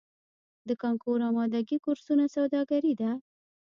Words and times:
د 0.67 0.69
کانکور 0.81 1.19
امادګۍ 1.29 1.77
کورسونه 1.85 2.23
سوداګري 2.35 2.93
ده؟ 3.01 3.11